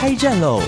[0.00, 0.60] 开战喽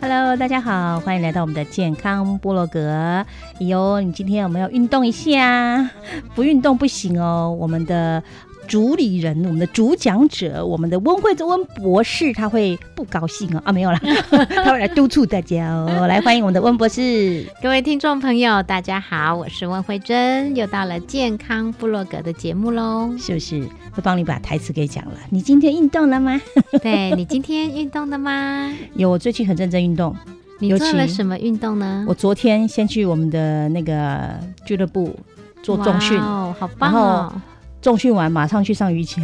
[0.00, 3.26] ！Hello，大家好，欢迎来到我们的健康部落格。
[3.58, 5.90] 哟，你今天有没有运动一下，
[6.34, 7.54] 不运动不行哦。
[7.60, 8.22] 我们的
[8.68, 13.62] 主理人，我们的主讲者，我们的温慧珍温博士，他会不高兴哦。
[13.64, 13.98] 啊，没有啦，
[14.30, 16.06] 他会来督促大家哦。
[16.06, 17.46] 来，欢迎我们的温博士。
[17.62, 23.10] 各位听众朋友，大家好，我是温慧珍，又到了健康部落格的节目喽。
[23.18, 25.14] 是不是会帮你把台词给讲了？
[25.30, 26.38] 你今天运动了吗？
[26.82, 28.70] 对你今天运动了吗？
[28.94, 30.14] 有，我最近很认真运动。
[30.60, 32.04] 你做了什么运动呢？
[32.06, 35.18] 我昨天先去我们的那个俱乐部
[35.62, 37.40] 做重训哇，哦，好棒哦后，
[37.80, 39.22] 重训完马上去上瑜伽。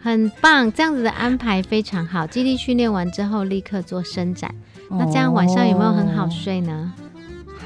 [0.00, 2.26] 很棒，这样子的安排非常好。
[2.26, 4.54] 肌力训练完之后立刻做伸展，
[4.90, 6.30] 那这样晚上有没有很好哦？
[6.30, 6.92] 睡呢？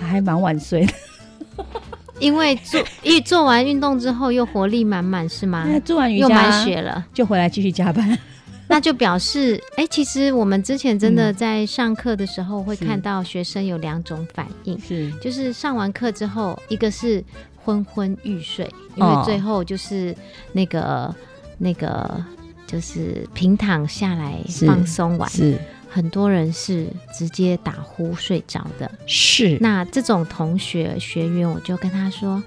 [0.00, 0.92] 还蛮晚睡的。
[2.18, 5.66] 因为做一做完运动之后又活力满满，是吗？
[5.84, 8.18] 做完瑜又满血了，就回来继续加班。
[8.68, 17.22] 那就表示，哎、其实我们之前真的嗯在上课的时候会看到学生有两种反应，是就是上完课之后，一个是
[17.64, 20.14] 昏昏欲睡，因哦为最后就是
[20.52, 21.14] 那个
[21.58, 22.24] 那个
[22.66, 28.90] 就是平躺下来放松完，是很多人是直接打呼睡着的。
[29.06, 32.42] 是，那这种同学学员，我就跟他说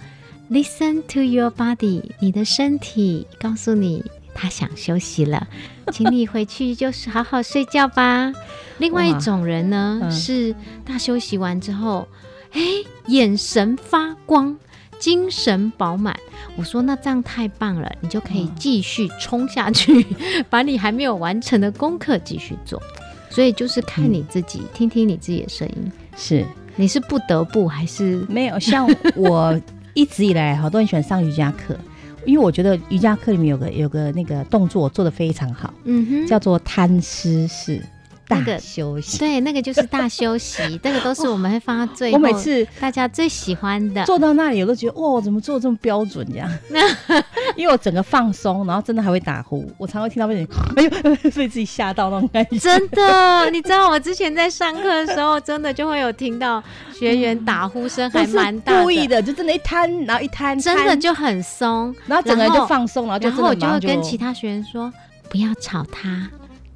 [0.50, 4.04] ：“Listen to your body，你的身体告诉你
[4.34, 5.48] 他想休息了，
[5.94, 8.34] 请你回去就是好好睡觉吧。”
[8.80, 10.54] 另外一种人呢，嗯是
[10.84, 12.08] 他休息完之后，
[12.52, 12.60] 哎，
[13.08, 14.58] 眼神发光。
[15.06, 16.18] 精神饱满，
[16.58, 20.04] 我说那这样太棒了，你就可以嗯继续冲下去，
[20.50, 22.82] 把你还没有完成的功课继续做。
[23.30, 25.92] 所以就是看你自己，听听你自己的声音。
[26.18, 26.44] 是
[26.76, 29.62] 你是不得不还是没有像我
[29.94, 31.78] 一直以来好多人喜欢上瑜伽课，
[32.26, 36.26] 因为我觉得瑜伽课里面有个有个那个动作做的非常好，嗯哼？
[36.26, 37.86] 叫做摊尸式大
[38.30, 39.18] 那个休息。
[39.20, 44.04] 对，那个就是大休息， 那个都是我们会放到最后，我每次大家最喜欢的。
[44.06, 46.50] 坐到那里，我都觉得哇，怎么做这么标准这样？
[47.56, 52.58] 因为我整个放松，然后真的还会打呼，我常会听到被人 哎呦，被自己吓到那种感觉。
[52.58, 56.62] 真的，你知道我之前在上课的时候，真的就会有听到
[56.94, 61.96] 学员打呼声，还蛮大的故意，的，就真的，一摊，然后一摊，真的就很松。
[62.08, 64.92] 然后整个人就放松，然后就然后我就会跟其他学员说，
[65.30, 66.30] 不要吵他，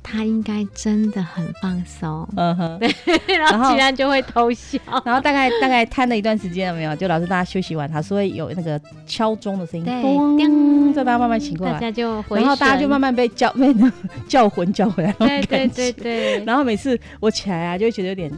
[0.09, 2.27] 他应该真的很放松。
[2.35, 4.79] 嗯哼， 对然后后其他就会偷笑。
[5.05, 6.95] 然后大概大概瘫了一段时间，了没有？
[6.95, 13.91] 就老师大家休息完，他是会有那个敲钟的声音，对咚叮再大家慢慢醒过大来，家就回然后大家就慢慢被叫 被那
[14.27, 15.67] 叫魂叫回来那对对。
[15.67, 18.31] 对对，然后每次我起来啊，就会觉得有点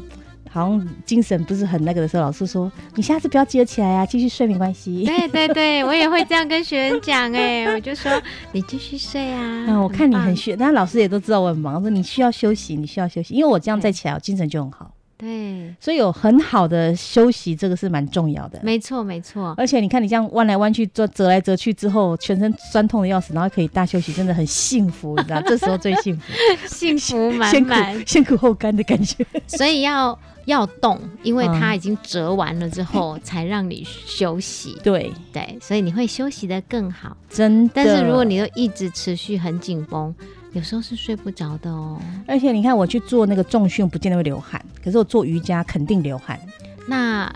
[0.52, 5.04] 好像精神不是很那个的时候，老师说你下次不要接着起来啊，继续睡没关系。
[5.08, 8.12] 对对对，我也会这样跟学员讲哎， 我就说
[8.52, 9.66] 你继续睡啊。
[9.68, 18.60] 嗯，我看你很棒需，但老师也都知道我很忙，说你需要休息，你需要休息，因为我这样再起来，我精神就很好，对，所以有很好的休息，这个是蛮重要的。
[18.64, 25.42] 没错没错，而且你看，你这样弯来弯去、折折来折去之后，全身酸痛的要死，然后可以大休息，真的很幸福，你知道？
[25.42, 26.24] 这时候最幸福，
[26.68, 29.26] 幸福满满，先苦后甘的感觉。
[29.48, 34.78] 所以要要动，因为嗯它已经折完了之后， 才让你休息。
[34.84, 37.16] 对，对，所以你会休息的更好。
[37.30, 37.74] 真的。
[37.76, 40.14] 但是如果你都一直持续很紧绷，
[40.54, 42.00] 有时候是睡不着的哦。
[42.28, 46.40] 而且你看，我去做那个重训，不见得会流汗，可是我做瑜伽肯定流汗。
[46.88, 47.32] 那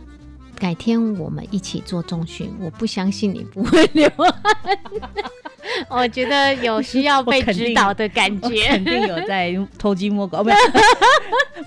[0.57, 4.33] 改天我们一起做重训，我不相信你不会流汗。
[5.89, 8.67] 我觉得有需要被指导的感我觉。
[8.67, 10.57] 肯定有在偷鸡摸狗，哦、 没有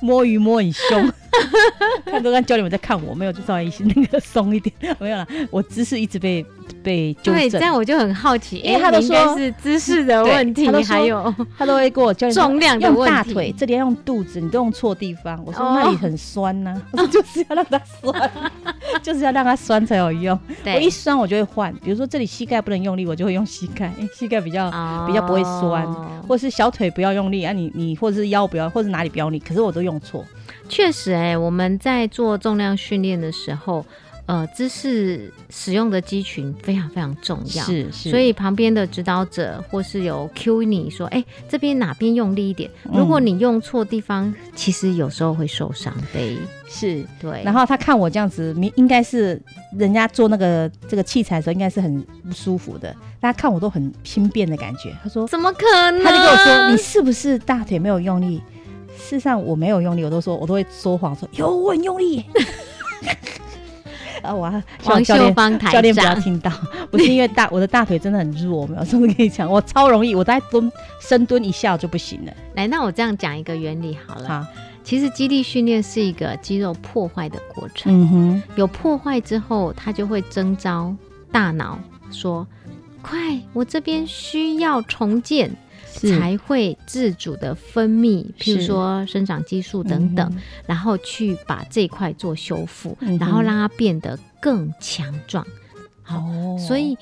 [0.00, 1.12] 摸鱼摸很凶。
[2.05, 5.27] 看都看教练们在看我，没有就稍微那个松一点，没有啦。
[5.50, 6.45] 我姿势一直被
[6.83, 9.00] 被纠对，正这，样我就很好奇，因为哎他都
[9.37, 15.41] 是姿势的对问题还有他都会跟我教练重量的用问题大腿，这里要用肚子，你都用错地方。
[15.47, 18.31] 我说哦那里很酸呐、我说就是要让它酸。
[19.02, 20.38] 就是要让它酸才有用。
[20.64, 24.70] 我一，酸我就会换，比如说这里膝盖不能用力，我就会用膝盖， 膝盖比较、
[25.06, 30.25] 比较不会酸，哦或是小腿不要用力啊，你你或者是腰不要，或是哪里不要用力，可是我都用错。
[30.69, 33.85] 确实、哎，我们在做重量训练的时候，
[34.29, 37.65] 呃，姿势使用的肌群非常非常重要。
[37.65, 42.71] 是是，所以旁边的指导者或是有 Q 你说，哎、这边哪边用力一点？
[42.93, 46.39] 如果嗯你用错地方，其实有时候会受伤的。
[46.69, 47.03] 是。
[47.19, 49.41] 对，然后他看我这样子，明应该是
[49.75, 51.99] 人家做那个这个器材的时候，应该是很
[52.29, 52.95] 不舒服的。
[53.19, 54.95] 大家看我都很轻便的感觉。
[55.03, 56.05] 他说，怎么可能？
[56.05, 58.43] 他就跟我说，你是不是大腿没有用力？
[58.95, 62.23] 事实上我没有用力，我都说我都会说谎，说有我很用力。
[64.23, 66.50] 啊，我要希望王教练秀芳台教练不要，听到，
[66.91, 70.70] 不是因为大我的大腿真的很弱，没有上次跟你讲，我超容易，我大概蹲
[71.00, 72.32] 深蹲一下就不行了。
[72.55, 74.29] 来，那我这样讲一个原理好了。
[74.29, 74.47] 好，
[74.82, 80.94] 其实肌力训练是一个肌肉破坏的过程，嗯哼，有破坏之后，它就会征召
[81.31, 81.79] 大脑
[82.11, 82.47] 说
[83.03, 83.19] ：“快，
[83.53, 85.50] 我这边需要重建。”
[85.99, 95.47] 是才会自主的分泌，譬如是说生长激素等等，嗯然后去把这一块做修复，嗯然后让它变得更强壮。
[96.03, 96.97] 好，哦所以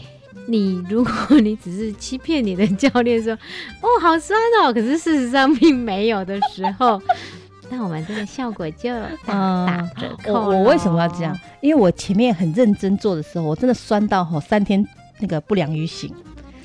[0.49, 3.33] 你如果你只是欺骗你的教练说
[3.83, 7.01] 哦好酸哦，可是事实上并没有的时候，
[7.69, 8.89] 那我们这个效果就
[9.27, 11.37] 打折扣我我为什么要这样？？
[11.61, 14.87] 因为我前面很认真做的时候，我真的酸到吼三天
[15.19, 16.13] 那个不良于行，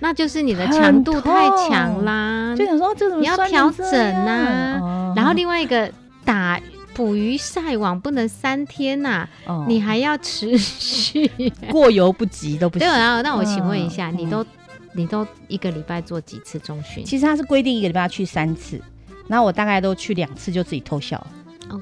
[0.01, 1.69] 那就是你的很强度太痛。
[1.69, 3.89] 强啦，就想说这怎么你要酸调整
[4.25, 5.13] 呐啊哦。
[5.15, 5.89] 然后另外一个
[6.25, 6.59] 打
[6.93, 9.63] 捕鱼晒网不能三天呐、哦。
[9.67, 11.31] 你还要持续。
[11.69, 12.97] 过犹不及都不对，行。
[12.97, 14.45] 然后那我请问一下，嗯你都
[14.93, 18.81] 你都一个礼拜做几次中训其实他是规定一个礼拜要去三次，
[19.27, 21.17] 然后我大概都去两次就自己偷笑。
[21.17, 21.27] 了，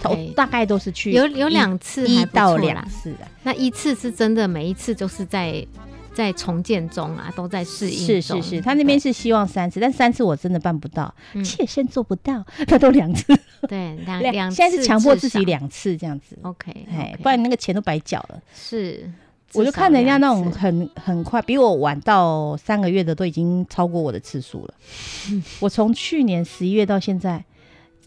[0.04, 3.20] 我大概都是去有有两次一到两次的。
[3.42, 5.66] 那一次是真的每一次都是在
[6.14, 11.44] 在重建中啊，都在适应中是是是，他那边是希望三次，但三次我真的办不到，嗯。
[11.44, 13.26] 切身做不到，他都两次，
[13.68, 18.42] 对两两两现在是强迫自己两次这样子，OK，哎不然那个钱都白缴了。
[18.54, 19.10] 是。
[19.54, 24.74] 我就看人家那种很很快，比我晚到三个月的都已经超过我的次数了。
[25.60, 27.44] 我从去年十一月到现在，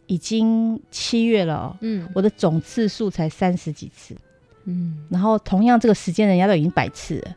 [0.06, 2.08] 已经七月了哦，嗯。
[2.14, 4.14] 我的总次数才三十几次，
[4.66, 7.34] 嗯，然后同样这个时间人家都已经百次了。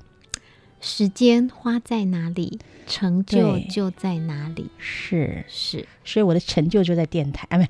[0.87, 5.87] 时间花在哪里，成就就在哪里，是，是。
[6.05, 7.67] 所以我的成就就在电台啊，没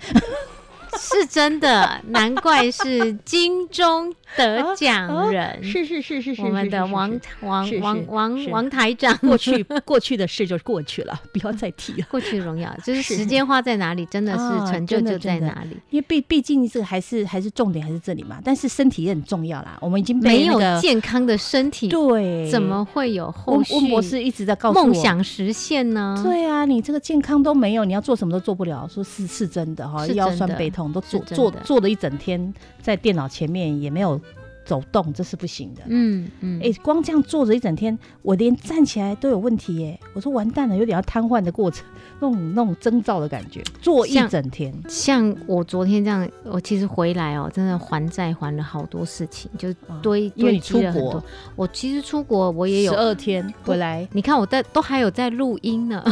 [0.98, 9.16] 是真的，难怪是金钟得奖人， 是是是是是我们的王王是是王王王台长。
[9.18, 12.08] 过去过去的事就过去了，不要再提了。
[12.12, 15.78] 过去荣耀， 就是是时间花在哪里，真的啊是成就就在哪里。
[15.90, 19.78] 因为毕毕竟这个还是还是重点还是这里嘛，但是身体也很重要啦。
[19.82, 24.94] 我们已经没有健康的身体，对怎么会有后温续温博士一直在告诉我梦。
[24.96, 26.20] 想实现呢？
[26.24, 28.88] 对啊，你这个健康都没有，你要做什么都做不了。
[28.88, 34.20] 说是是真的哈，是腰酸背痛都坐坐坐了一整天在电脑前面也没有
[34.66, 35.84] 走动，这是不行的。
[35.86, 40.00] 嗯嗯，哎、光这样坐着一整天，我连站起来都有问题耶！
[40.14, 41.86] 我说完蛋了，有点要瘫痪的过程，
[42.30, 44.74] 那种那种征兆的感觉，坐一整天。
[44.88, 51.24] 像我昨天这样，我其实回来哦，真的还债还了好多事情，就啊堆因为你堆积了很出国多。
[51.56, 56.04] 我其实出国我也有十有，二天回来，你看我在都还有在录音呢。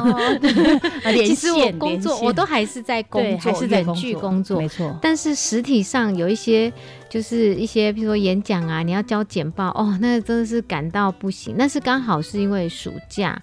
[1.14, 4.68] 其实我工作我都还是在工，作，还是在远距工作没。
[4.68, 4.98] 错。
[5.02, 6.72] 但是实体上有一些，
[7.10, 11.56] 就是一些，比如说演讲啊，你要交简报，哦，那真的是感到不行。
[11.58, 13.42] 那是刚好是因为暑假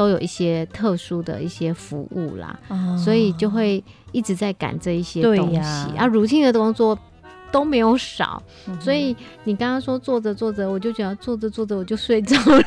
[0.00, 2.58] 都有一些特殊的一些服务啦，
[2.96, 5.56] 所以就会一直在赶这一些东西。
[5.56, 5.92] 呀。
[5.98, 6.98] 啊，routine 的工作
[7.52, 9.14] 都没有少，嗯所以
[9.44, 12.64] 你刚刚说坐着坐着，我就觉得坐着坐着我就睡着了。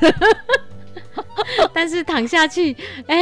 [1.74, 2.72] 但是躺下去，
[3.08, 3.18] 哎、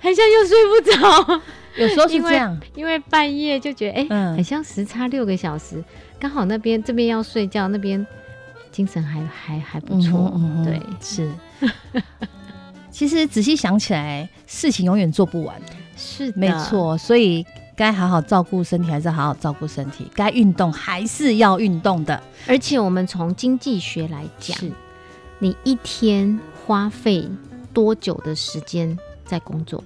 [0.00, 1.40] 好像又睡不着，
[1.78, 4.34] 有时候是这样，因为半夜就觉得，哎、嗯。
[4.34, 5.84] 很像时差六个小时，
[6.18, 8.04] 刚好那边这边要睡觉，那边
[8.72, 10.64] 精神还还还不错，嗯哼嗯哼。
[10.64, 11.30] 对，是。
[12.96, 15.54] 其实仔细想起来，事情永远做不完，
[15.98, 16.96] 是没，错。
[16.96, 17.44] 所以
[17.76, 22.18] 该好好照顾身体，还是好好照顾身体；该运动，还是要运动的。
[22.48, 24.56] 而且我们从经济学来讲，
[25.38, 27.28] 你一天花费
[27.74, 29.84] 多久的时间在工作？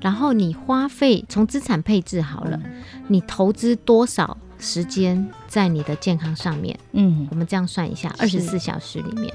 [0.00, 2.60] 然后你花费从资产配置好了，
[3.06, 6.76] 你投资多少时间在你的健康上面？
[6.90, 9.32] 嗯我们这样算一下，二是十四小时里面，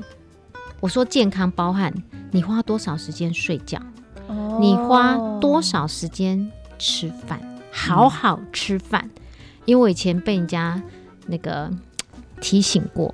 [0.79, 1.93] 我说健康包含
[2.31, 3.79] 你花多少时间睡觉，
[4.59, 9.09] 你花多少时间吃饭，好好吃饭。
[9.65, 10.81] 因为我以前被人家
[11.27, 11.69] 那个
[12.41, 13.13] 提醒过，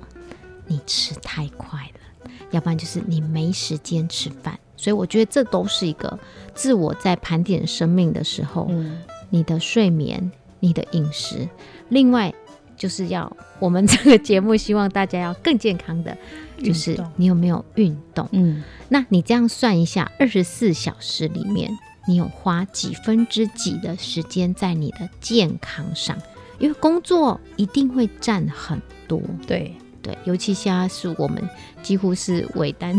[0.66, 4.58] 你吃太快了，要不然就是你没时间吃饭。
[4.76, 6.18] 所以我觉得这都是一个
[6.54, 10.30] 自我在盘点生命的时候，嗯，你的睡眠、
[10.60, 11.48] 你的饮食，
[11.88, 12.32] 另外
[12.76, 16.16] 就是要我们这个节目希望大家要更健康的，
[16.58, 18.28] 就是你有没有运动？
[18.32, 21.70] 嗯，那你这样算一下，二十四小时里面，
[22.06, 26.16] 你有花几分之几的时间在你的健康上？
[26.58, 31.46] 因为工作一定会占很多，对，对，尤其现在是我们
[31.82, 32.98] 几乎是伪单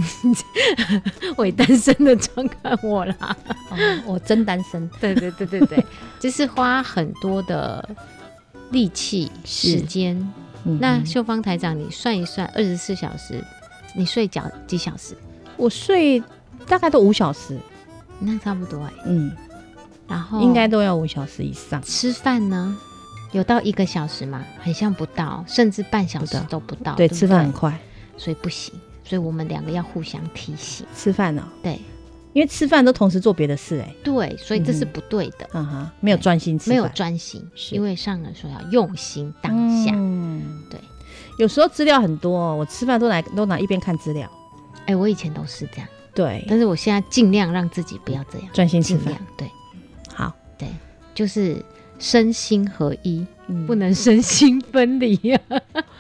[1.38, 3.36] 伪单身的状况，我啦，
[3.72, 5.86] 哦，我真单身， 对对对对对，
[6.20, 7.90] 就是花很多的
[8.70, 10.16] 力气时间。
[10.68, 13.42] 嗯那秀芳台长，你算一算，二十四小时
[13.96, 15.16] 你睡觉几小时？
[15.56, 16.22] 我睡
[16.68, 17.58] 大概都五小时，
[18.20, 19.32] 那差不多哎、嗯，
[20.08, 21.82] 然后应该都要五小时以上。
[21.82, 22.78] 吃饭呢，
[23.32, 24.44] 有到一个小时吗？
[24.60, 26.96] 很像不到，甚至半小时不到都不到。
[26.96, 27.80] 对，不吃饭很快，
[28.18, 28.74] 所以不行。
[29.04, 30.86] 所以我们两个要互相提醒。
[30.94, 31.80] 吃饭呢、对
[32.38, 37.44] 因为吃饭都同时做别的事、哎，对，所以这是嗯不对的，嗯哼，没有专心吃饭，没有专心。
[37.56, 39.52] 是因为上人说要用心当
[39.84, 39.92] 下。
[39.96, 40.80] 嗯，对。
[41.40, 44.32] 有时候资料很多，我吃饭都拿都拿一边看资料，
[44.86, 49.50] 哎、我以前都是这样，对，但是我现在尽量让自己不要这样，专心吃饭对，
[50.14, 50.32] 好。
[50.60, 50.68] 对，
[51.16, 51.60] 就是
[51.98, 55.40] 身心合一，嗯不能身心分离呀、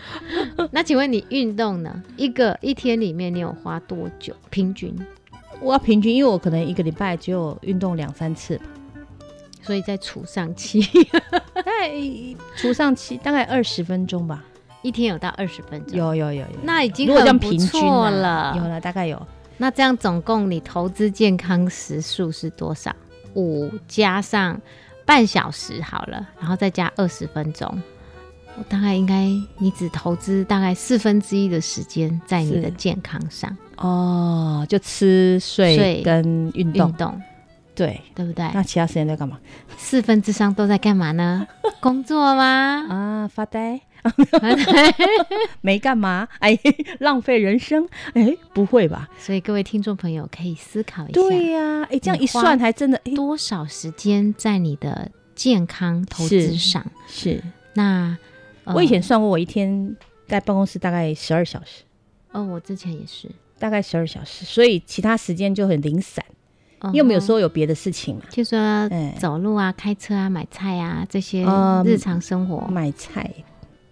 [0.70, 2.03] 那请问你运动呢？
[2.15, 4.36] 一个一天里面你有花多久？
[4.51, 4.96] 平均？
[5.61, 8.65] 我要平均，因为我可能一个礼拜只有运动两三次吧，
[9.61, 10.81] 所以在除上期，
[11.53, 11.91] 大概
[12.55, 14.43] 除上期大概二十分钟吧。
[14.83, 18.53] 一天有到二十分钟，有有有有，那已经很不平均了。
[18.55, 19.21] 有了大概有。
[19.57, 22.95] 那这样总共你投资健康时数是多少？
[23.33, 24.59] 五加上
[25.03, 27.67] 半小时好了，然后再加二十分钟，
[28.57, 37.22] 我大概应该你只投资大概四分之一的时间在你的健康上，哦，就吃睡睡跟运动，运动
[37.75, 38.01] 对。
[38.15, 38.50] 对不对？
[38.53, 39.39] 那其他时间在干嘛？
[39.77, 41.48] 四分之三都在干嘛呢？
[41.79, 42.86] 工作吗？
[42.89, 43.79] 啊，发呆，
[45.62, 46.57] 没干嘛，哎，
[47.00, 49.07] 浪费人生，哎，不会吧？
[49.19, 56.84] 所以各位听众朋友可以思考一下，对呀、哎，这样一算还真的，哎，多少时间在你的健康投资是上？
[57.07, 57.43] 是
[57.74, 58.17] 那、
[58.63, 59.96] 呃我以前算过，我一天
[60.27, 61.84] 在办公室大概十二小时，
[62.31, 66.23] 哦，我之前也是，大概十二小时，所以其他时间就很零散，
[66.83, 73.29] 因因为我们有时候有别的事情嘛，就说哎走路啊、开车啊、买菜啊这些嗯日常生活，买菜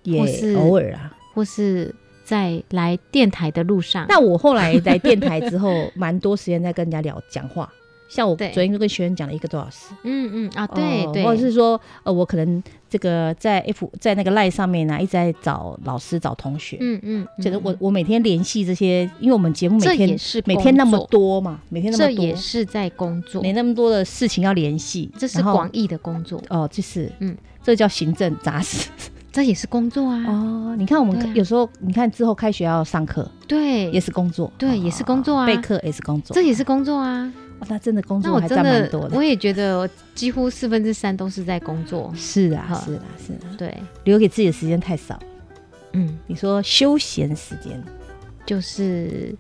[0.04, 1.12] 也是也偶尔啊。
[1.34, 1.94] 或是
[2.24, 4.06] 在来电台的路上。
[4.08, 7.70] 那我后来来电台之后，蛮多时间在跟人家聊讲话。
[8.08, 12.64] 像我昨天就跟学员讲了一个多小时，嗯嗯啊，对哦对，或者是说，呃，我可能
[12.96, 16.78] 这个在 F 在那个赖上面呢、一直在找老师、找同学。
[16.80, 28.90] 嗯嗯，觉得嗯我我每天联系这些，因为我们节目每天也是每天那么，多嘛，每天那这么多，也是在工作，没那么多的事情要联系，这是广义的工作，哦，这是嗯嗯，这叫行政杂事
[29.34, 30.24] 这也是工作啊。
[30.28, 30.76] 哦。
[30.78, 37.30] 你看我们有时候，你看之后开学要上课对，也是工作，对也是工作啊备课也是工作，这也是工作啊。
[37.60, 39.24] 哦那真的工那我真作还占蛮的多，的我。
[39.24, 42.12] 也觉得我几乎四分之三都是在工作。
[42.16, 45.20] 是啊，是啊，是啊，对，留给自己的时间太少。
[45.94, 47.82] 嗯，你说休闲时间，
[48.46, 49.34] 就是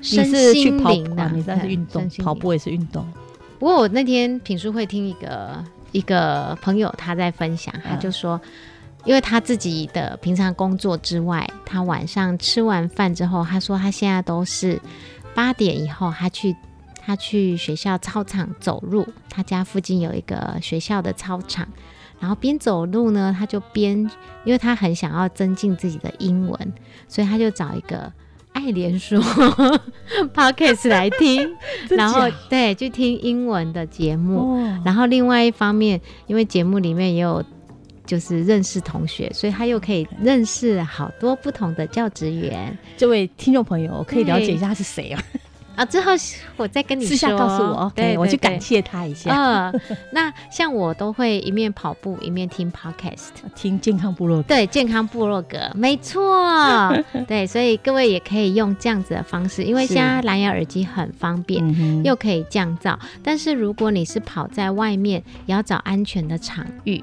[0.00, 3.06] 你是去跑步的啊，你那是运动跑步也是运动。
[3.60, 8.38] 不过我那天品书会听一个一个朋友他在分享，他就说，
[9.04, 14.78] 因为他自己的平常工作之外，他晚上吃完饭之后，他说他现在都是
[15.32, 16.54] 八点以后，他去
[17.04, 21.68] 他去学校操场走路，他家附近有一个学校的操场。
[22.20, 23.98] 然后边走路呢，他就边，
[24.44, 26.72] 因为他很想要增进自己的英文，
[27.06, 28.10] 所以他就找一个
[28.52, 29.20] 爱莲说
[30.32, 31.54] podcast 来听，
[31.90, 34.56] 然后对，去听英文的节目。
[34.56, 37.44] 哦，然后另外一方面，因为节目里面也有
[38.06, 45.22] 就是认识同学，所以他又可以认识好多不同的教职员这位听众朋友，我可以了解一下他是谁啊？
[45.76, 45.84] 啊。
[45.84, 46.12] 之后
[46.56, 49.70] 我再跟你私下说告诉我对我去感谢他一下。
[49.70, 49.80] 嗯，
[50.12, 53.30] 那像我都会一面跑步一面听 podcast。
[53.54, 56.92] 听健康部落格，对，健康部落格，没错，
[57.28, 62.98] 对，所以各位也可以用这样子的方式，因为现在蓝牙耳机很方便，嗯又可以降噪。
[63.22, 67.02] 但是如果你是跑在外面，也要找安全的场域，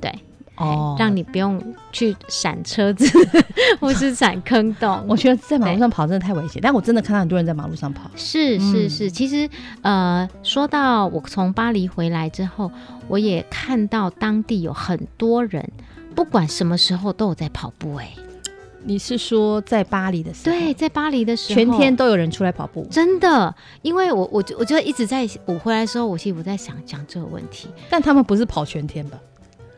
[0.00, 0.12] 对，
[0.56, 1.60] 哦让你不用
[1.92, 3.06] 去闪车子
[3.80, 5.04] 或是闪坑洞。
[5.08, 8.10] 我觉得在马路上跑真的太危险，但我真的看到很多人在马路上跑。
[8.14, 9.48] 是是嗯是，其实
[9.80, 12.70] 呃，说到我从巴黎回来之后，
[13.08, 15.70] 我也看到当地有很多人，
[16.14, 18.08] 不管什么时候都有在跑步、欸，
[18.84, 20.56] 你是说在巴黎的时候？
[20.56, 29.18] 对，，在巴黎的时候，全天都有人出来跑步，真的，因为我我就我就一直在我回来的时候，我其实我在想讲这个问题，但他们不是跑全天吧？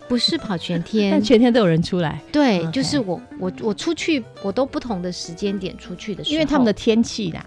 [0.08, 1.10] 不是跑全天。
[1.12, 7.44] 但，全天都有人出来，对就是我我我出去，我都不同的时间点出去的时候，因为他们的天气啦，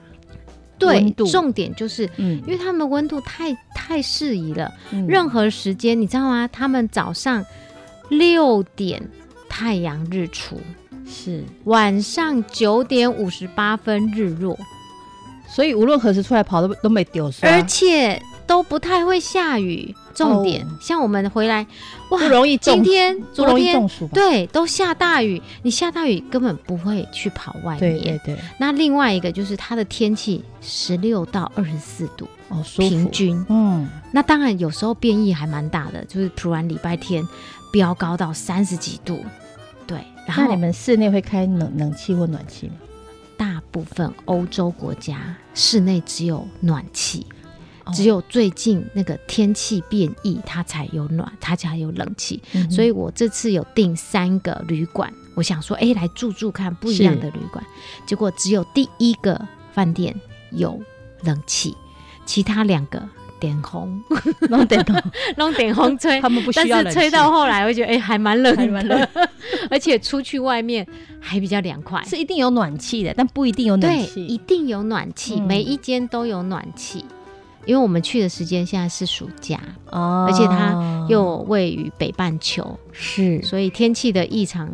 [0.77, 2.09] 对重点就是。
[2.17, 5.05] 嗯，因为他们的温度太太适宜了，嗯。
[5.07, 6.47] 任何时间你知道吗？
[6.51, 7.45] 他们早上
[8.09, 9.01] 六点
[9.49, 10.59] 太阳日出，
[11.05, 14.57] 是，晚上九点五十八分日落，
[15.47, 19.93] 所以无论何时出来跑都都没丢失，而且都不太会下雨。
[20.17, 21.65] 重点，哦像我们回来，
[22.09, 23.87] 哇，不容易今天、昨天？
[24.11, 27.99] 对都下大雨，你下大雨根本不会去跑外面。
[27.99, 33.45] 对对，那另外一个就是它的天气十六到二十四度，哦，平均。
[33.47, 37.23] 嗯，那当然有时候变异还蛮大的，就是突然礼拜天
[37.71, 39.23] 飙高到三十几度，
[39.85, 39.99] 对。
[40.25, 42.73] 然后那你们室内会开冷冷气或暖气吗？
[43.37, 47.36] 大部分欧洲国家室内只有暖气，哦
[47.93, 52.41] 只有最近那个天气变异，它才有暖，它才有冷气。
[52.53, 57.63] 嗯所以我这次有订三个旅馆，我想说，哎，来住住看不一样的旅馆。
[58.05, 59.39] 结果只有第一个
[59.71, 60.13] 饭店
[60.51, 60.79] 有
[61.23, 61.75] 冷气，
[62.25, 63.01] 其他两个
[63.39, 64.01] 点红，
[64.49, 64.95] 弄点头，
[65.37, 66.19] 弄点红吹。
[66.21, 69.07] 他们不需但是要冷气吹到后来，我觉得哎、还蛮冷的，还蛮冷
[69.69, 70.85] 而且出去外面
[71.19, 72.03] 还比较凉快。
[72.03, 74.25] 是一定有暖气的，但不一定有暖对，气。
[74.25, 77.05] 一定有暖气，嗯每一间都有暖气。
[77.67, 79.59] 因为我们去的时间现在是暑假，
[79.91, 80.25] 哦。
[80.27, 83.39] 而且它又位于北半球，是。
[83.43, 84.67] 所以天气的异常，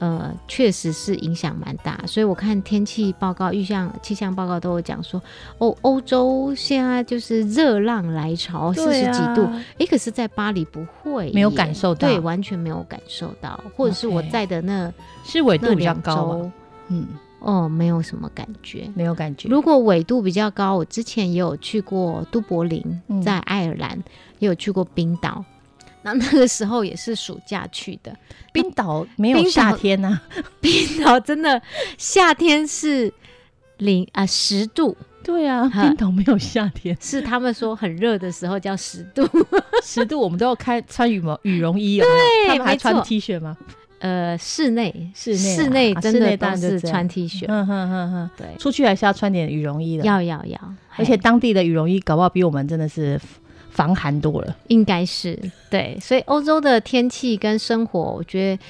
[0.00, 1.98] 呃，确实是影响蛮大。
[2.06, 5.22] 所以我看天气报告、预象气象报告都有讲说，
[5.58, 9.48] 哦欧洲现在就是热浪来潮，四十几度。
[9.78, 12.08] 诶，可是，在巴黎不会耶，没有感受到。
[12.08, 14.92] 对，完全没有感受到，或者是我在的那
[15.24, 16.50] 是纬度比较高
[16.88, 17.06] 嗯，
[17.44, 18.90] 哦，没有什么感觉。
[18.94, 19.48] 没有感觉。
[19.48, 24.02] 如果纬度比较高，我之前也有去过都柏林，嗯在爱尔兰，
[24.38, 25.44] 也有去过冰岛。
[26.04, 28.12] 那那个时候也是暑假去的，
[28.52, 30.20] 冰岛没有夏天呐、
[30.60, 31.62] 冰岛真的
[31.96, 33.12] 夏天是
[33.78, 39.22] 零啊十度，对啊，冰岛没有夏天，是他们说很热的时候叫十度。
[39.84, 43.56] 十度我们都要开穿羽毛羽绒衣有没有对他们还穿 T 恤吗？
[44.02, 53.20] 呃，室内室内啊室内真的都是穿 T 恤，嗯哼哼哼，对，出去还是要穿点羽绒衣的，要要要，而且当地的羽绒衣搞不好比我们真的是
[53.70, 54.56] 防寒多了。
[54.66, 55.38] 应该是
[55.70, 58.62] 对，所以欧洲的天气跟生活，我觉得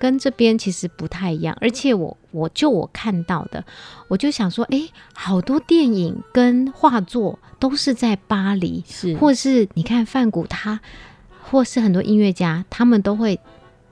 [0.00, 1.56] 跟这边其实不太一样。
[1.60, 3.64] 而且我我就我看到的，
[4.08, 9.14] 我就想说，诶，好多电影跟画作都是在巴黎，是。
[9.14, 10.80] 或是你看梵谷他，
[11.40, 13.38] 或是很多音乐家，他们都会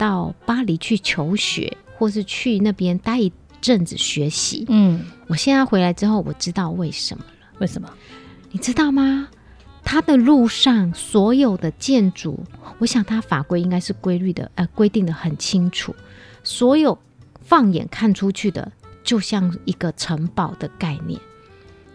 [0.01, 4.65] 到巴黎去求学，或是去那边待一阵子学习。
[4.71, 7.31] 嗯，我现在回来之后，我知道为什么了。
[7.59, 7.93] 为什么？
[8.51, 9.29] 你知道吗？
[9.85, 12.43] 它的路上所有的建筑，
[12.79, 15.95] 我想它法规应该是规律的，呃，规定的很清楚。
[16.43, 16.99] 所有
[17.43, 18.73] 放眼看出去的，
[19.05, 21.21] 就像一个城堡的概念。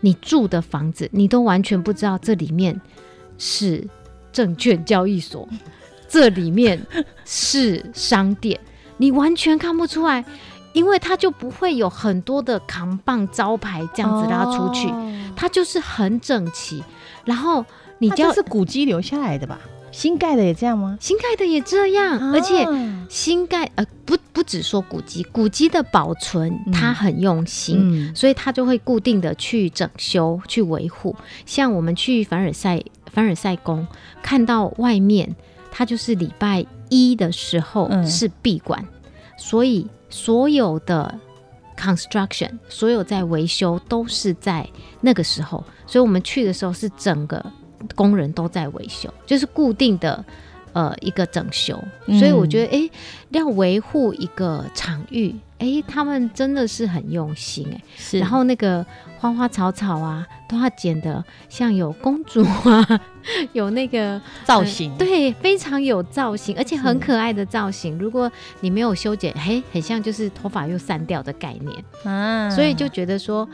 [0.02, 2.80] 你住的房子，你都完全不知道这里面
[3.40, 3.88] 是
[4.32, 5.50] 证券交易所，
[6.16, 6.82] 这里面
[7.26, 8.58] 是商店，
[8.96, 10.24] 你完全看不出来，
[10.72, 14.88] 因为它就不会有很多的扛棒招牌这样子拉出去。
[14.88, 16.82] 哦它就是很整齐，
[17.26, 17.66] 然后
[17.98, 19.60] 你这是古迹留下来的吧？
[19.92, 20.98] 新盖的也这样吗？
[21.02, 27.78] 新盖的也这样，而且啊新盖呃不不只说古迹，古迹的保存嗯它很用心。
[27.82, 31.14] 嗯，所以它就会固定的去整修、去维护。
[31.46, 33.86] 像我们去凡尔赛凡尔赛宫，
[34.24, 35.36] 看到外面，
[35.78, 38.82] 它就是礼拜一的时候嗯是闭馆，
[39.38, 41.14] 所以所有的
[41.78, 44.66] construction，所有在维修都是在
[45.02, 45.62] 那个时候。
[45.86, 47.46] 所以我们去的时候是整个
[47.94, 50.24] 工人都在维修，就是固定的。
[50.76, 52.92] 呃，一个整修，嗯所以我觉得，诶，
[53.30, 57.82] 要维护一个场域，哎，他们真的是很用心，哎。
[57.96, 58.86] 是然后那个
[59.18, 63.02] 花花草草啊，都要剪的像有公主啊，
[63.54, 67.98] 有那个造型，呃对，非常有造型，而且很可爱的造型。
[67.98, 73.48] 如果你没有修剪，嘿，很像就是头发又散掉的概念，啊所以就觉得说，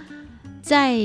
[0.60, 0.98] 在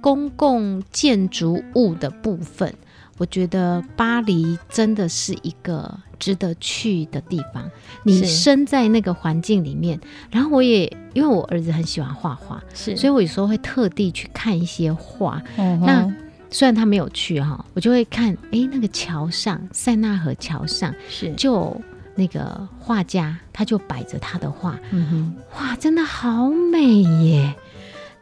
[0.00, 2.72] 公共建筑物的部分。
[3.18, 7.70] 我觉得巴黎真的是一个值得去的地方。
[8.04, 10.00] 你是身在那个环境里面，
[10.30, 15.42] 然后我也因为我儿子很喜欢画画，是，所以我有时候会特地去看一些画。
[15.56, 16.10] 那
[16.50, 21.78] 虽然他没有去哈，我就会看，诶，那个桥上塞纳河桥上是就
[22.14, 27.54] 那个画家，他就摆着他的画，嗯哼哇，真的好美耶！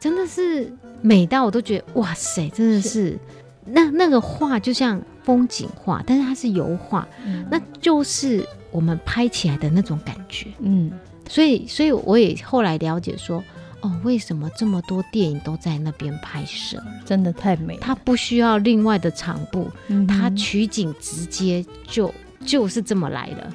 [0.01, 3.19] 真的是美到我都觉得哇塞，真的是
[3.67, 10.49] 那那个画就像风景画，但是它是油画，哼，那就是我们拍起来的那种感觉。
[10.61, 10.91] 嗯
[11.29, 13.43] 所以，所以我也后来了解说，
[13.81, 16.81] 哦，为什么这么多电影都在那边拍摄？
[17.05, 23.53] 真的太美了，它不需要另外的场布，嗯它取景直接就就是这么来的。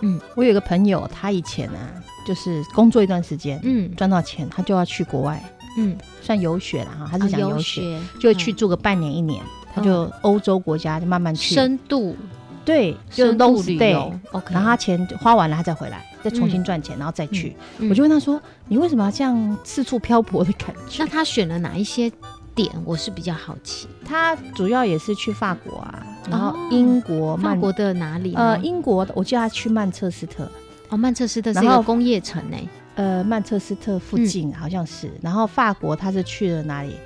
[0.00, 0.20] 嗯。
[0.36, 1.78] 我有一个朋友，他以前呢、
[2.26, 5.42] 就是工作一段时间，嗯赚到钱，他就要去国外，
[5.76, 9.42] 嗯，算游学了哈，他他是讲游学，学就去住个半年一年，
[9.74, 12.16] 他就欧洲国家就慢慢去，深度
[12.64, 17.54] 对，就深度 long 旅 stay，游，OK，然后他钱花完了，他再回来，再重新赚钱，然后再去。
[17.78, 22.10] 嗯我就问他说：“你为什么要这样四处漂泊的感觉那他选了哪一些
[22.54, 22.70] 点？
[22.86, 28.32] 我是比较好奇。？”他主要也是去法国啊，然后哦英国、曼法国的哪里？
[28.34, 30.50] 呃英国，我记得他去曼彻斯特，
[30.88, 32.56] 哦，曼彻斯特是一个工业城呢。
[32.94, 36.96] 呃曼彻斯特附近、好像是，然后法国他是去了哪里？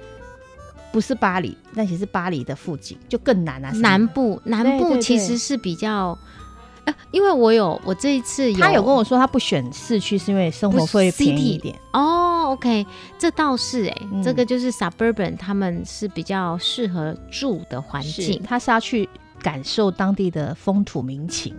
[0.91, 3.71] 不是巴黎，但也是巴黎的附近，就更难啊。
[3.73, 6.19] 南部，南部其实是比较，
[6.85, 11.79] 呃，因为我有我这一次他有跟我说，他不选市区是因为生活费便宜一点。
[11.93, 12.87] 哦，OK，
[13.19, 19.07] 这倒是哎、嗯这个就是 suburban，他们是比较适合住的环境，他是要去
[19.43, 21.55] 感受当地的风土民情。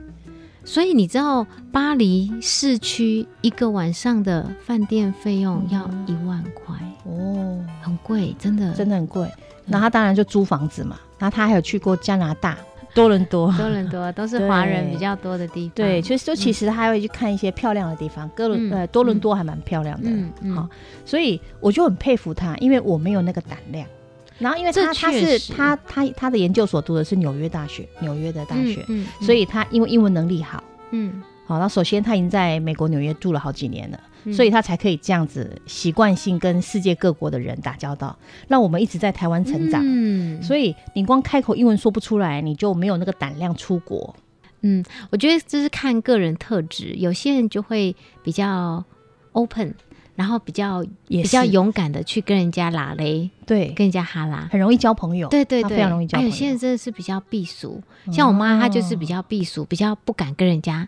[0.70, 6.06] 所以你知道巴黎市区一个晚上的饭店费用要嗯。
[6.08, 9.28] 一万块，哦，很贵，真的，真的很贵。
[9.66, 12.56] 然后他当然就租房子嘛，然后他还有去过加拿大。
[12.94, 13.52] 多伦多。
[13.58, 20.56] 多伦多 都是华人比较多的地方，对，其实就其实他还会去看一些漂亮的地方，哥伦、嗯呃多伦多还蛮漂亮的，嗯嗯。
[20.56, 20.70] 好，
[21.04, 23.88] 所以我就很佩服他，因为我没有那个胆量。
[24.40, 34.34] 然后因为他他是他他他的研究所读的是纽约大学，纽约的大学，嗯，嗯所以他因为英文能力好，嗯，好，那首先他已经在美国纽约住了好几年了，嗯。
[34.34, 39.82] 所以他才可以这样子习惯性跟世界各国的人打交道，让我们一直在台湾成长。
[39.84, 44.16] 嗯，所以你光开口英文说不出来，你就没有那个胆量出国。
[44.62, 48.84] 嗯，我觉得这是看个人特质，有些人就会比较
[49.32, 49.74] open，
[50.20, 54.50] 然后比较也比较勇敢的去跟人家拉雷，对，跟人家哈拉。
[54.52, 55.30] 很容易交朋友。
[55.30, 56.30] 对对对，他非常容易交啊朋友。
[56.30, 60.86] 有些人真的是比较避俗，像我妈，她就是比较避俗，比较不敢跟人家，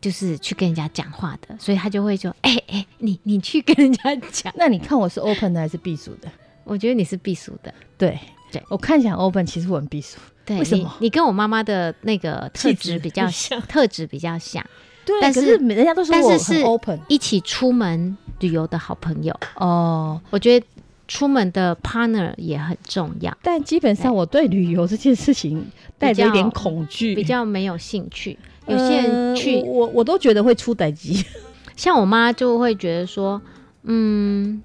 [0.00, 4.52] 就是去跟人家讲话的，所以她就会说：“哎、哎、你你去跟人家讲。
[4.56, 6.28] 那你看我是 open 的还是避俗的？”
[6.64, 8.18] 我觉得你是避俗的，对
[8.50, 10.18] 对我看起来 open，其实我很避俗。
[10.44, 11.06] 对，为什么你？
[11.06, 14.64] 你跟我妈妈的那个特质比较像特质比较像，
[15.04, 20.20] 对但是是人家都说我很但是是 open 一起出门旅游的好朋友，哦。
[20.30, 20.66] 我觉得
[21.08, 23.36] 出门的 partner 也很重要。
[23.42, 25.64] 但基本上我对旅游这件事情
[25.98, 31.24] 带着一点恐惧，比较没有兴趣，有些人呃去，我我我都觉得会出歹机。
[31.76, 33.40] 像我妈就会觉得说，
[33.82, 34.62] 嗯，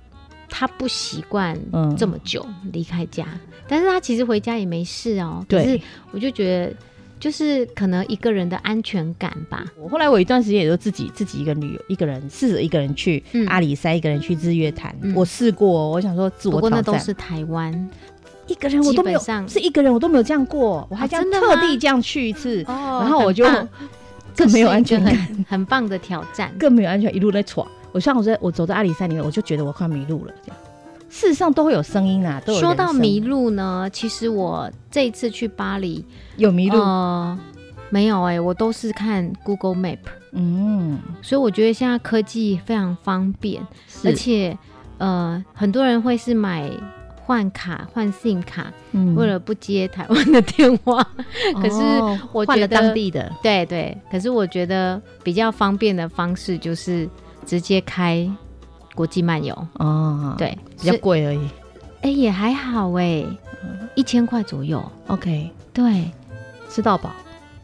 [0.50, 3.26] 她不习惯嗯这么久离开家，
[3.67, 5.43] 但是她其实回家也没事哦。
[5.50, 5.80] 可是
[6.12, 6.76] 我就觉得，
[7.19, 9.65] 就是可能一个人的安全感吧。
[9.80, 14.95] 我后来我一段时间也都自己自己一个人旅游，一个人试着一个人去嗯阿里山，一个人去日月潭。
[15.01, 16.69] 嗯我试过，我想说自我挑战。
[16.69, 17.89] 过那都是台湾
[18.47, 23.45] 一个人我都没有，上是一个人我都没有这样过，我还啊这样真的特地这样去一次，哦然后我就
[24.36, 26.53] 更 没有安全感，很很棒的挑战。
[26.60, 27.67] 更没有安全，一路在闯。
[27.91, 30.34] 我像我在我走在阿里山里面，我就觉得我快迷路了。
[30.45, 30.58] 这样，
[31.17, 37.39] 事实上都会有声音啊，都有说到迷路呢，其实我这一次去巴黎，有迷路，呃，
[37.89, 39.97] 没有哎、我都是看 Google Map，
[40.34, 43.65] 嗯，所以我觉得现在科技非常方便，
[44.06, 44.56] 而且
[44.99, 46.69] 呃，很多人会是买
[47.25, 49.15] 换卡换 SIM 卡，嗯。
[49.15, 51.03] 为了不接台湾的电话。
[51.60, 57.10] 可是哦换了我觉得当地的，对对，可是我觉得比较方便的方式就是
[57.43, 58.30] 直接开
[58.98, 61.40] 国际漫游，哦，，对，比较是贵而已。
[62.02, 63.24] 哎、也还好哎、
[63.94, 64.84] 一千块左右。
[65.06, 66.10] OK，对，
[66.68, 67.12] 吃到饱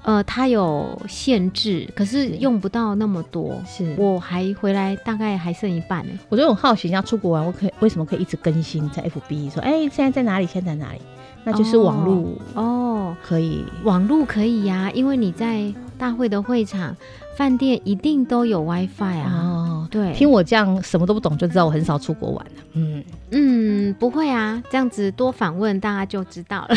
[0.04, 3.60] 呃，它有限制，可是是用不到那么多。
[3.66, 6.12] 是我，我还回来大概还剩一半呢。
[6.30, 10.46] 我就很好奇，人家出国玩，我可以为什么可以一直更新在 FB 说，哎，现在在哪里？
[10.46, 11.00] 现在在哪里？
[11.46, 16.96] 那就是网络哦，可以网路可以呀、因为你在大会的会场、
[17.38, 19.32] 饭店一定都有 WiFi 啊。
[19.34, 19.88] 哦。
[19.92, 22.52] 对，听我这样什么都不懂，就知道我很少出国玩了。
[22.74, 26.76] 嗯，嗯，不会啊，这样子多访问大家就知道了，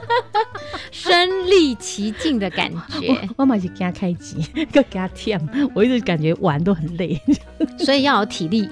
[0.90, 3.10] 身临其境的感觉。
[3.12, 4.40] 我我嘛是给他开机，
[4.72, 5.38] 个给他跳，
[5.74, 7.20] 我一直感觉玩都很累。
[7.78, 8.66] 所以要有体力。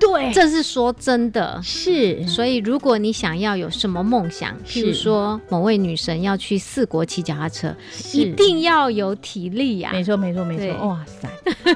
[0.00, 1.60] 对，这是说真的。
[1.62, 10.88] 是所以，如果你想要有什么梦想，譬如是说某位女神要去四国骑脚踏车，是一定要有体力呀、没错，没错，没错。
[10.88, 11.28] 哇塞，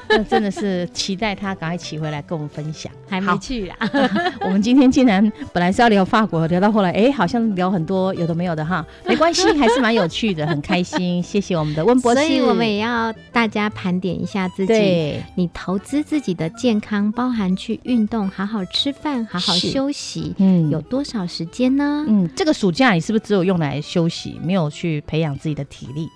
[0.09, 2.91] 那真的是期待她赶快骑回来跟我们分享。
[3.09, 3.91] 还没去啊？
[4.41, 11.23] 我们今天竟然本来是要聊法国，聊到后来，哎，好像聊很多有的没有的哈， 没关系，还是蛮有趣的，很开心。
[11.23, 15.17] 谢谢我们的温博士，所以我们也要大家盘点一下自己。
[15.37, 22.05] 你投资自己的健康，包含去运动、好好吃饭、好好休息，嗯有多少时间呢？
[22.09, 26.09] 嗯，这个暑假你是不是只有用来休息，没有去培养自己的体力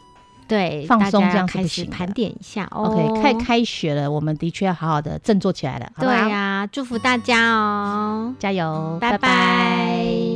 [0.47, 2.85] 对，放松这样开始盘点一下哦。
[2.85, 6.05] ？OK，开开学了，我们的确要好好的振作起来了，好？
[6.05, 10.28] 对呀、祝福大家哦，加油，拜拜舞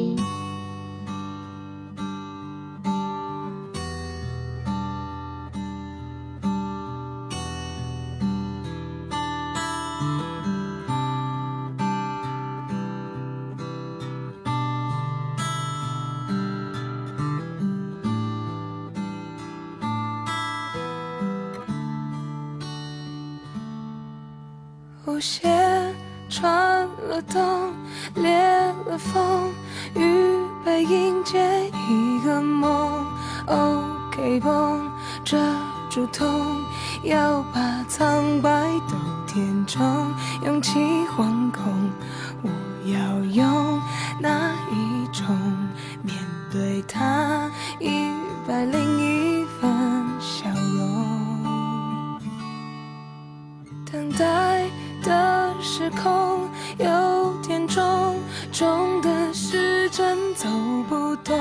[55.03, 58.17] 的时空有点重，
[58.53, 60.49] 重的时针走
[60.89, 61.39] 不动，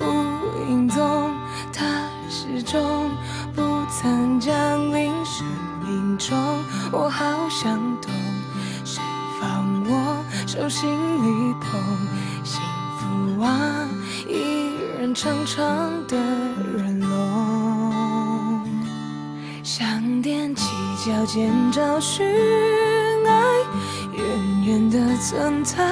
[0.00, 1.30] 无影踪，
[1.72, 1.84] 它
[2.28, 3.10] 始终
[3.54, 4.52] 不曾降
[4.92, 5.46] 临生
[5.84, 6.36] 命中。
[6.92, 8.10] 我好想懂，
[8.84, 9.02] 谁
[9.40, 11.80] 放我手心里捧
[12.44, 12.60] 幸
[12.98, 13.88] 福啊，
[14.28, 16.16] 一人长长的
[16.76, 17.75] 人龙。
[20.22, 20.64] 踮起
[21.04, 22.26] 脚尖找寻
[23.26, 23.32] 爱，
[24.12, 25.84] 远远的存在，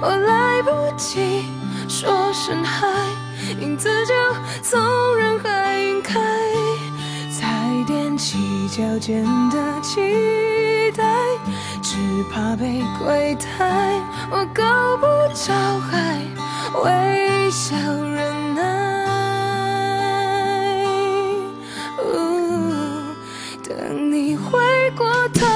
[0.00, 1.44] 我来不及
[1.88, 2.86] 说声嗨，
[3.60, 4.14] 影子就
[4.62, 4.78] 从
[5.16, 6.20] 人海晕开，
[7.30, 11.04] 才踮起脚尖的期待，
[11.82, 11.96] 只
[12.32, 14.62] 怕被亏待，我够
[14.98, 15.52] 不着
[15.90, 16.20] 海，
[16.84, 17.76] 微笑
[23.68, 24.52] 等你回
[24.96, 25.55] 过头。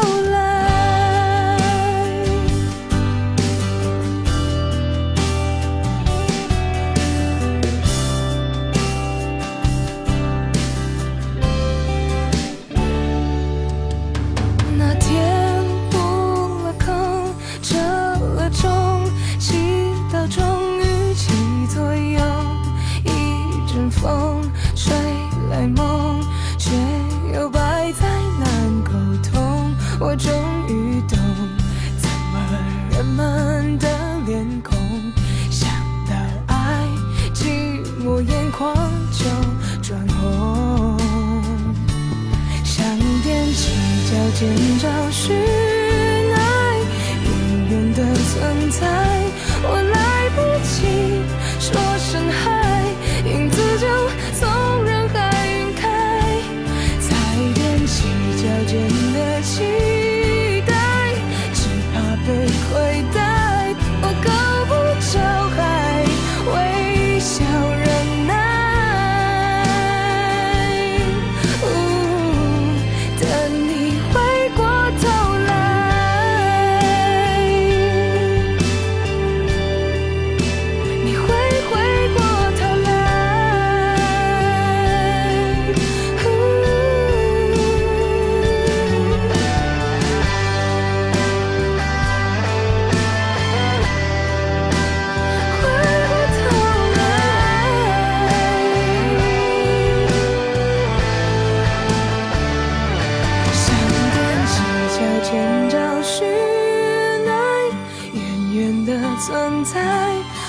[109.65, 109.79] 在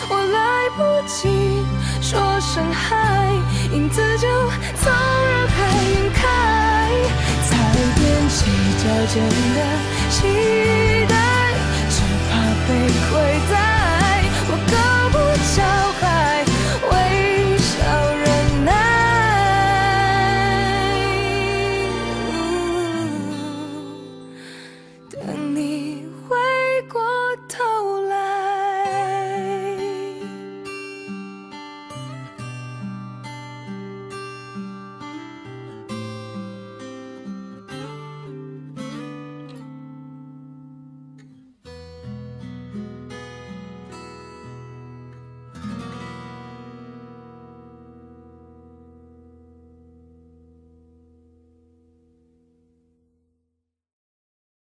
[0.10, 1.66] 我来不及
[2.02, 3.30] 说声嗨
[3.74, 4.28] 影子就
[4.76, 6.22] 从人海晕开
[7.50, 7.50] 才
[7.98, 8.46] 踮起
[8.78, 9.60] 脚尖的
[10.10, 11.54] 期待
[11.90, 12.32] 只怕
[12.68, 12.70] 被
[13.10, 13.12] 亏
[13.52, 13.71] 待